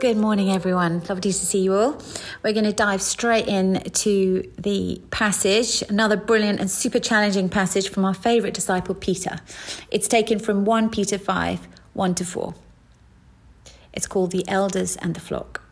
[0.00, 1.00] Good morning, everyone.
[1.08, 2.00] Lovely to see you all.
[2.44, 8.04] We're going to dive straight into the passage, another brilliant and super challenging passage from
[8.04, 9.40] our favourite disciple, Peter.
[9.90, 12.54] It's taken from 1 Peter 5 1 to 4.
[13.92, 15.62] It's called The Elders and the Flock.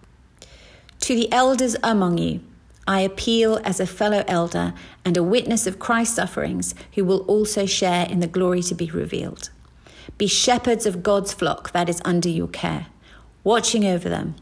[1.00, 2.40] To the elders among you,
[2.88, 4.74] I appeal as a fellow elder
[5.04, 8.90] and a witness of Christ's sufferings, who will also share in the glory to be
[8.90, 9.50] revealed.
[10.18, 12.86] Be shepherds of God's flock that is under your care
[13.46, 14.34] watching over them,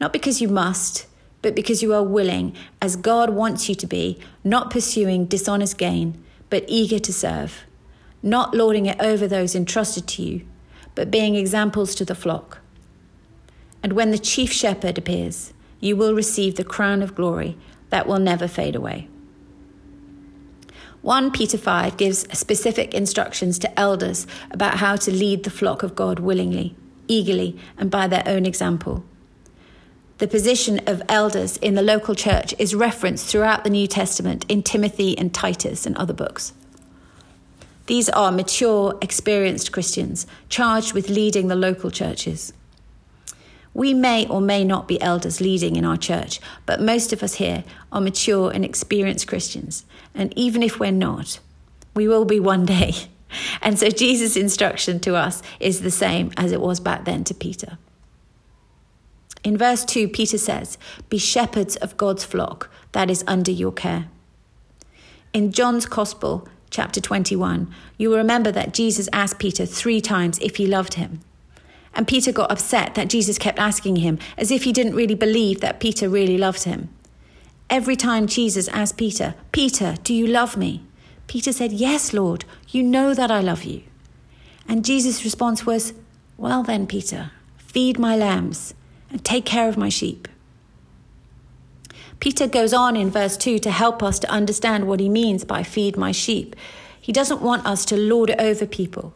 [0.00, 1.06] not because you must,
[1.42, 6.24] but because you are willing, as God wants you to be, not pursuing dishonest gain,
[6.48, 7.64] but eager to serve,
[8.22, 10.46] not lording it over those entrusted to you,
[10.94, 12.60] but being examples to the flock.
[13.82, 17.58] And when the chief shepherd appears, you will receive the crown of glory
[17.90, 19.06] that will never fade away.
[21.02, 25.94] 1 Peter 5 gives specific instructions to elders about how to lead the flock of
[25.94, 26.74] God willingly
[27.08, 29.04] eagerly and by their own example.
[30.18, 34.62] The position of elders in the local church is referenced throughout the New Testament in
[34.62, 36.54] Timothy and Titus and other books.
[37.86, 42.52] These are mature, experienced Christians charged with leading the local churches.
[43.74, 47.34] We may or may not be elders leading in our church, but most of us
[47.34, 47.62] here
[47.92, 49.84] are mature and experienced Christians.
[50.14, 51.40] And even if we're not,
[51.94, 52.94] we will be one day.
[53.66, 57.34] And so Jesus' instruction to us is the same as it was back then to
[57.34, 57.78] Peter.
[59.42, 60.78] In verse 2, Peter says,
[61.08, 64.06] Be shepherds of God's flock that is under your care.
[65.32, 67.68] In John's Gospel, chapter 21,
[67.98, 71.18] you will remember that Jesus asked Peter three times if he loved him.
[71.92, 75.60] And Peter got upset that Jesus kept asking him as if he didn't really believe
[75.60, 76.88] that Peter really loved him.
[77.68, 80.85] Every time Jesus asked Peter, Peter, do you love me?
[81.26, 83.82] Peter said, Yes, Lord, you know that I love you.
[84.68, 85.92] And Jesus' response was,
[86.36, 88.74] Well then, Peter, feed my lambs
[89.10, 90.28] and take care of my sheep.
[92.20, 95.62] Peter goes on in verse 2 to help us to understand what he means by
[95.62, 96.56] feed my sheep.
[97.00, 99.12] He doesn't want us to lord it over people,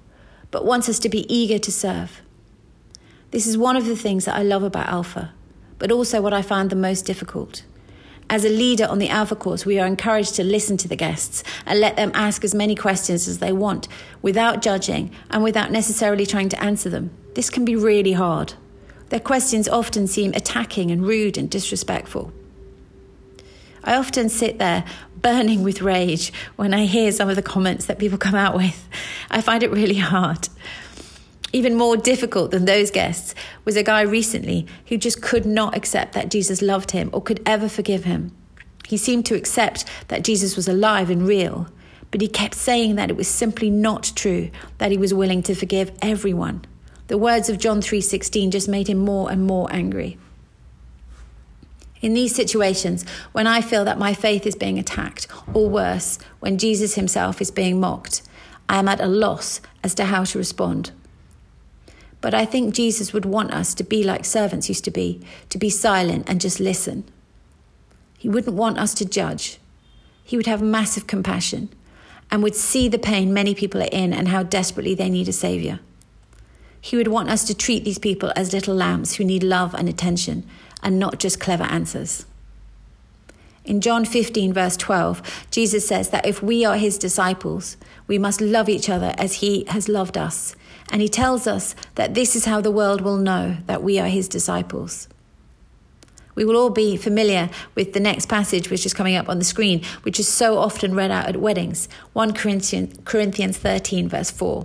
[0.51, 2.21] but wants us to be eager to serve.
[3.31, 5.33] This is one of the things that I love about Alpha,
[5.79, 7.65] but also what I find the most difficult.
[8.33, 11.43] As a leader on the Alpha course, we are encouraged to listen to the guests
[11.67, 13.89] and let them ask as many questions as they want
[14.23, 17.11] without judging and without necessarily trying to answer them.
[17.35, 18.55] This can be really hard.
[19.09, 22.33] Their questions often seem attacking and rude and disrespectful.
[23.83, 24.85] I often sit there
[25.21, 28.89] burning with rage when I hear some of the comments that people come out with.
[29.29, 30.49] I find it really hard.
[31.53, 33.35] Even more difficult than those guests
[33.65, 37.43] was a guy recently who just could not accept that Jesus loved him or could
[37.45, 38.33] ever forgive him.
[38.87, 41.69] He seemed to accept that Jesus was alive and real,
[42.11, 45.55] but he kept saying that it was simply not true that he was willing to
[45.55, 46.65] forgive everyone.
[47.09, 50.19] The words of John 3:16 just made him more and more angry.
[52.01, 56.59] In these situations, when I feel that my faith is being attacked, or worse, when
[56.59, 58.23] Jesus himself is being mocked,
[58.69, 60.93] I am at a loss as to how to respond.
[62.21, 65.59] But I think Jesus would want us to be like servants used to be, to
[65.59, 67.05] be silent and just listen.
[68.19, 69.59] He wouldn't want us to judge.
[70.23, 71.71] He would have massive compassion
[72.31, 75.33] and would see the pain many people are in and how desperately they need a
[75.33, 75.81] savior.
[76.81, 79.89] He would want us to treat these people as little lambs who need love and
[79.89, 80.47] attention
[80.83, 82.27] and not just clever answers.
[83.65, 87.77] In John 15, verse 12, Jesus says that if we are his disciples,
[88.07, 90.57] we must love each other as he has loved us.
[90.91, 94.09] And he tells us that this is how the world will know that we are
[94.09, 95.09] his disciples.
[96.35, 99.45] We will all be familiar with the next passage, which is coming up on the
[99.45, 104.65] screen, which is so often read out at weddings 1 Corinthians 13, verse 4.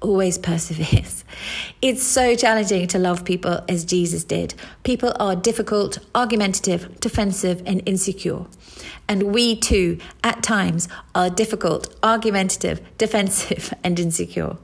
[0.00, 1.24] always perseveres.
[1.82, 4.54] It's so challenging to love people as Jesus did.
[4.82, 8.46] People are difficult, argumentative, defensive, and insecure.
[9.08, 14.56] And we too, at times, are difficult, argumentative, defensive, and insecure.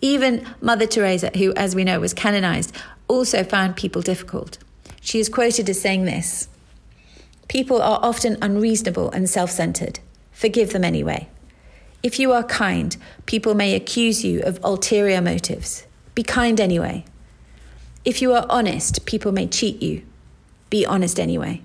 [0.00, 2.74] Even Mother Teresa, who, as we know, was canonized,
[3.08, 4.58] also found people difficult.
[5.00, 6.48] She is quoted as saying this
[7.48, 10.00] People are often unreasonable and self centered.
[10.32, 11.28] Forgive them anyway.
[12.02, 12.96] If you are kind,
[13.26, 15.84] people may accuse you of ulterior motives.
[16.14, 17.04] Be kind anyway.
[18.04, 20.02] If you are honest, people may cheat you.
[20.70, 21.62] Be honest anyway.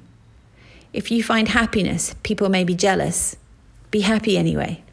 [0.91, 3.35] If you find happiness, people may be jealous.
[3.91, 4.83] Be happy anyway.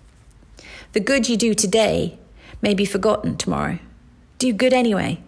[0.92, 2.18] The good you do today
[2.60, 3.78] may be forgotten tomorrow.
[4.38, 5.22] Do good anyway.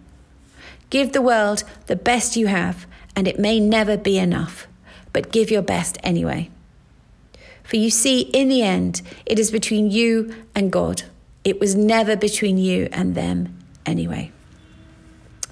[0.89, 2.85] Give the world the best you have,
[3.15, 4.67] and it may never be enough,
[5.11, 6.49] but give your best anyway.
[7.63, 11.03] For you see, in the end, it is between you and God.
[11.43, 14.31] It was never between you and them anyway.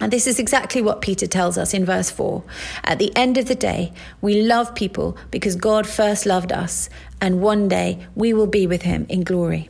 [0.02, 2.44] And this is exactly what Peter tells us in verse 4.
[2.84, 6.90] At the end of the day, we love people because God first loved us,
[7.22, 9.70] and one day we will be with him in glory.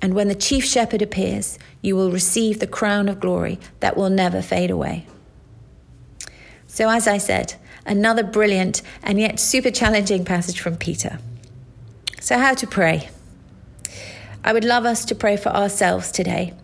[0.00, 4.10] And when the chief shepherd appears, you will receive the crown of glory that will
[4.10, 5.06] never fade away.
[6.72, 11.18] So, as I said, another brilliant and yet super challenging passage from Peter.
[12.18, 13.10] So, how to pray?
[14.42, 16.54] I would love us to pray for ourselves today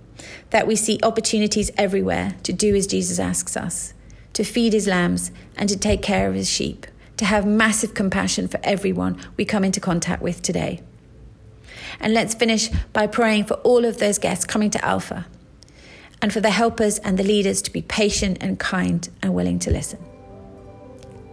[0.49, 3.93] that we see opportunities everywhere to do as Jesus asks us,
[4.33, 6.87] to feed his lambs and to take care of his sheep,
[7.19, 10.81] to have massive compassion for everyone we come into contact with today.
[12.01, 15.27] And let's finish by praying for all of those guests coming to Alpha
[16.21, 19.71] and for the helpers and the leaders to be patient and kind and willing to
[19.71, 19.99] listen.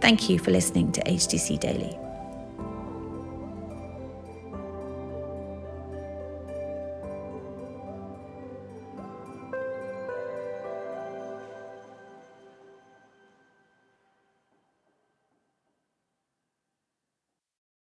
[0.00, 2.05] Thank you for listening to HTC Daily.